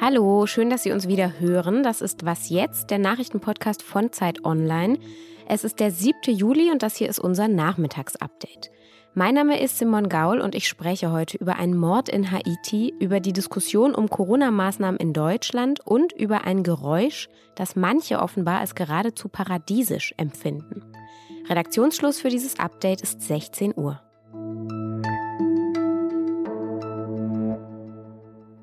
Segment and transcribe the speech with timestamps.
[0.00, 1.82] Hallo, schön, dass Sie uns wieder hören.
[1.82, 4.98] Das ist Was jetzt, der Nachrichtenpodcast von Zeit Online.
[5.46, 6.34] Es ist der 7.
[6.34, 8.72] Juli und das hier ist unser Nachmittagsupdate.
[9.14, 13.20] Mein Name ist Simon Gaul und ich spreche heute über einen Mord in Haiti, über
[13.20, 19.28] die Diskussion um Corona-Maßnahmen in Deutschland und über ein Geräusch, das manche offenbar als geradezu
[19.28, 20.82] paradiesisch empfinden.
[21.48, 24.00] Redaktionsschluss für dieses Update ist 16 Uhr.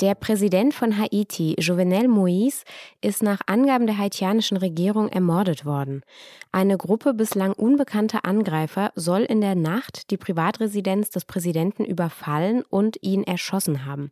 [0.00, 2.64] Der Präsident von Haiti, Jovenel Moïse,
[3.00, 6.02] ist nach Angaben der haitianischen Regierung ermordet worden.
[6.50, 12.98] Eine Gruppe bislang unbekannter Angreifer soll in der Nacht die Privatresidenz des Präsidenten überfallen und
[13.02, 14.10] ihn erschossen haben.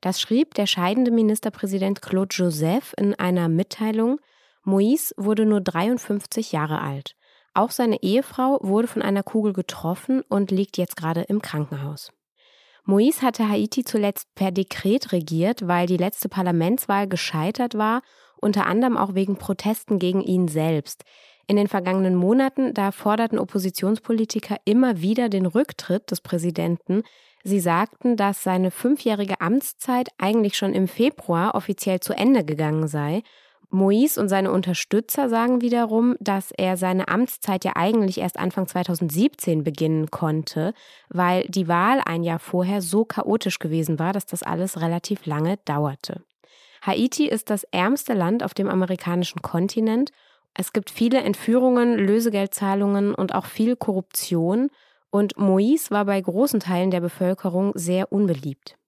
[0.00, 4.18] Das schrieb der scheidende Ministerpräsident Claude Joseph in einer Mitteilung.
[4.64, 7.14] Moïse wurde nur 53 Jahre alt.
[7.54, 12.10] Auch seine Ehefrau wurde von einer Kugel getroffen und liegt jetzt gerade im Krankenhaus.
[12.86, 18.02] Moïse hatte Haiti zuletzt per Dekret regiert, weil die letzte Parlamentswahl gescheitert war,
[18.40, 21.04] unter anderem auch wegen Protesten gegen ihn selbst.
[21.46, 27.02] In den vergangenen Monaten, da forderten Oppositionspolitiker immer wieder den Rücktritt des Präsidenten.
[27.42, 33.22] Sie sagten, dass seine fünfjährige Amtszeit eigentlich schon im Februar offiziell zu Ende gegangen sei
[33.72, 39.62] Moïse und seine Unterstützer sagen wiederum, dass er seine Amtszeit ja eigentlich erst Anfang 2017
[39.62, 40.74] beginnen konnte,
[41.08, 45.58] weil die Wahl ein Jahr vorher so chaotisch gewesen war, dass das alles relativ lange
[45.64, 46.22] dauerte.
[46.82, 50.10] Haiti ist das ärmste Land auf dem amerikanischen Kontinent.
[50.54, 54.70] Es gibt viele Entführungen, Lösegeldzahlungen und auch viel Korruption.
[55.10, 58.79] Und Moïse war bei großen Teilen der Bevölkerung sehr unbeliebt.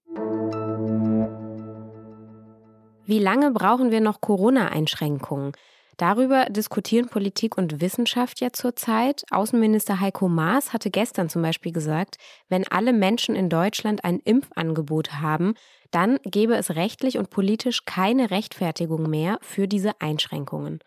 [3.12, 5.52] Wie lange brauchen wir noch Corona-Einschränkungen?
[5.98, 9.22] Darüber diskutieren Politik und Wissenschaft ja zurzeit.
[9.30, 12.16] Außenminister Heiko Maas hatte gestern zum Beispiel gesagt,
[12.48, 15.56] wenn alle Menschen in Deutschland ein Impfangebot haben,
[15.90, 20.78] dann gäbe es rechtlich und politisch keine Rechtfertigung mehr für diese Einschränkungen.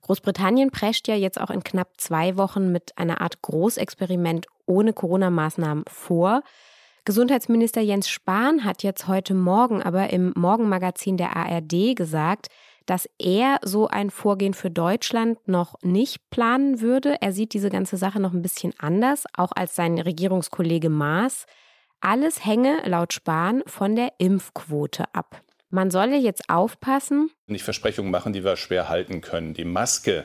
[0.00, 5.84] Großbritannien prescht ja jetzt auch in knapp zwei Wochen mit einer Art Großexperiment ohne Corona-Maßnahmen
[5.86, 6.44] vor.
[7.06, 12.46] Gesundheitsminister Jens Spahn hat jetzt heute Morgen aber im Morgenmagazin der ARD gesagt,
[12.86, 17.16] dass er so ein Vorgehen für Deutschland noch nicht planen würde.
[17.20, 21.44] Er sieht diese ganze Sache noch ein bisschen anders, auch als sein Regierungskollege Maas.
[22.00, 25.42] Alles hänge laut Spahn von der Impfquote ab.
[25.68, 27.30] Man solle jetzt aufpassen.
[27.48, 29.52] Nicht Versprechungen machen, die wir schwer halten können.
[29.52, 30.24] Die Maske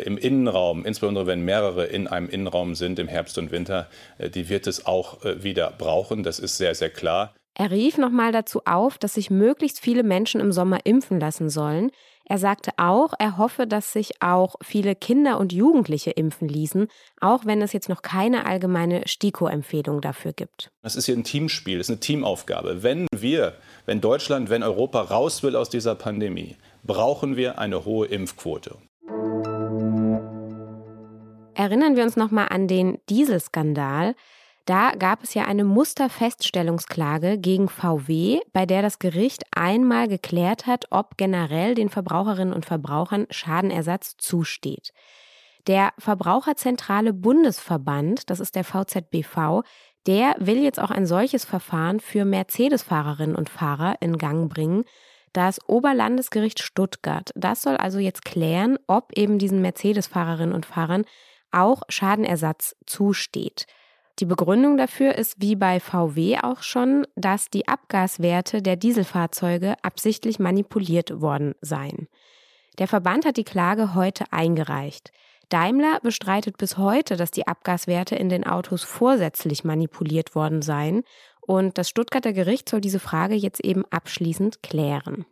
[0.00, 3.88] im Innenraum, insbesondere wenn mehrere in einem Innenraum sind im Herbst und Winter,
[4.18, 6.22] äh, die wird es auch äh, wieder brauchen.
[6.22, 7.34] Das ist sehr, sehr klar.
[7.54, 11.90] Er rief nochmal dazu auf, dass sich möglichst viele Menschen im Sommer impfen lassen sollen.
[12.24, 16.86] Er sagte auch, er hoffe, dass sich auch viele Kinder und Jugendliche impfen ließen,
[17.20, 20.70] auch wenn es jetzt noch keine allgemeine STIKO-Empfehlung dafür gibt.
[20.82, 22.82] Das ist hier ein Teamspiel, das ist eine Teamaufgabe.
[22.82, 23.54] Wenn wir,
[23.84, 28.76] wenn Deutschland, wenn Europa raus will aus dieser Pandemie, brauchen wir eine hohe Impfquote.
[31.54, 34.14] Erinnern wir uns nochmal an den Dieselskandal.
[34.64, 40.86] Da gab es ja eine Musterfeststellungsklage gegen VW, bei der das Gericht einmal geklärt hat,
[40.90, 44.92] ob generell den Verbraucherinnen und Verbrauchern Schadenersatz zusteht.
[45.66, 49.62] Der Verbraucherzentrale Bundesverband, das ist der VZBV,
[50.06, 54.84] der will jetzt auch ein solches Verfahren für Mercedes-Fahrerinnen und Fahrer in Gang bringen.
[55.32, 61.04] Das Oberlandesgericht Stuttgart, das soll also jetzt klären, ob eben diesen Mercedes-Fahrerinnen und Fahrern
[61.52, 63.66] auch Schadenersatz zusteht.
[64.18, 70.38] Die Begründung dafür ist wie bei VW auch schon, dass die Abgaswerte der Dieselfahrzeuge absichtlich
[70.38, 72.08] manipuliert worden seien.
[72.78, 75.12] Der Verband hat die Klage heute eingereicht.
[75.48, 81.02] Daimler bestreitet bis heute, dass die Abgaswerte in den Autos vorsätzlich manipuliert worden seien
[81.40, 85.26] und das Stuttgarter Gericht soll diese Frage jetzt eben abschließend klären.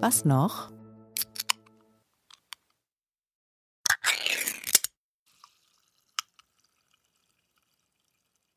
[0.00, 0.70] Was noch?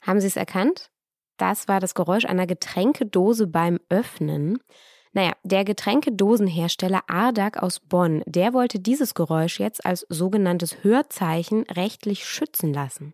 [0.06, 0.90] Haben Sie es erkannt?
[1.38, 4.60] Das war das Geräusch einer Getränkedose beim Öffnen.
[5.14, 12.26] Naja, der Getränkedosenhersteller Ardag aus Bonn, der wollte dieses Geräusch jetzt als sogenanntes Hörzeichen rechtlich
[12.26, 13.14] schützen lassen.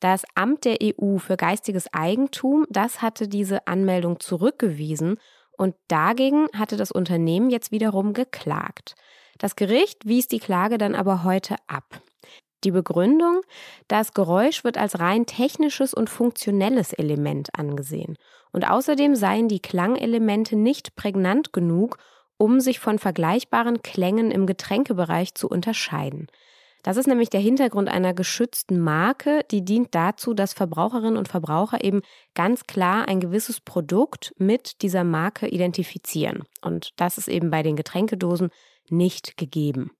[0.00, 5.18] Das Amt der EU für geistiges Eigentum, das hatte diese Anmeldung zurückgewiesen
[5.56, 8.94] und dagegen hatte das Unternehmen jetzt wiederum geklagt.
[9.38, 12.02] Das Gericht wies die Klage dann aber heute ab.
[12.64, 13.40] Die Begründung,
[13.88, 18.16] das Geräusch wird als rein technisches und funktionelles Element angesehen.
[18.52, 21.98] Und außerdem seien die Klangelemente nicht prägnant genug,
[22.36, 26.26] um sich von vergleichbaren Klängen im Getränkebereich zu unterscheiden.
[26.82, 31.84] Das ist nämlich der Hintergrund einer geschützten Marke, die dient dazu, dass Verbraucherinnen und Verbraucher
[31.84, 32.00] eben
[32.34, 36.44] ganz klar ein gewisses Produkt mit dieser Marke identifizieren.
[36.62, 38.48] Und das ist eben bei den Getränkedosen
[38.88, 39.90] nicht gegeben.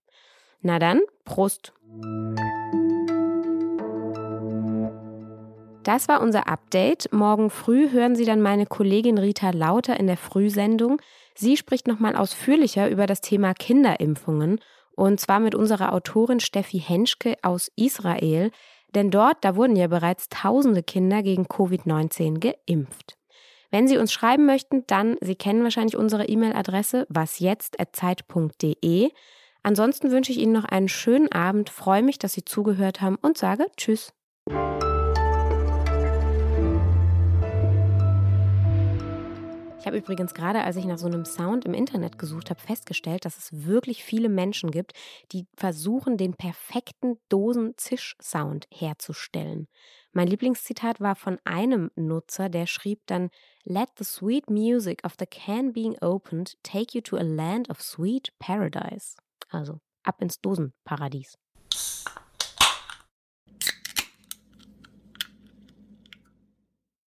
[0.61, 1.73] Na dann, Prost!
[5.83, 7.11] Das war unser Update.
[7.11, 11.01] Morgen früh hören Sie dann meine Kollegin Rita Lauter in der Frühsendung.
[11.33, 14.59] Sie spricht nochmal ausführlicher über das Thema Kinderimpfungen
[14.95, 18.51] und zwar mit unserer Autorin Steffi Henschke aus Israel,
[18.93, 23.17] denn dort, da wurden ja bereits tausende Kinder gegen Covid-19 geimpft.
[23.71, 29.09] Wenn Sie uns schreiben möchten, dann, Sie kennen wahrscheinlich unsere E-Mail-Adresse wasjetzt.zeit.de.
[29.63, 33.37] Ansonsten wünsche ich Ihnen noch einen schönen Abend, freue mich, dass Sie zugehört haben und
[33.37, 34.11] sage Tschüss.
[39.79, 43.25] Ich habe übrigens gerade, als ich nach so einem Sound im Internet gesucht habe, festgestellt,
[43.25, 44.93] dass es wirklich viele Menschen gibt,
[45.31, 49.67] die versuchen, den perfekten Dosen-Zisch-Sound herzustellen.
[50.11, 53.29] Mein Lieblingszitat war von einem Nutzer, der schrieb dann:
[53.63, 57.81] Let the sweet music of the can being opened take you to a land of
[57.81, 59.15] sweet paradise.
[59.51, 61.37] Also ab ins Dosenparadies.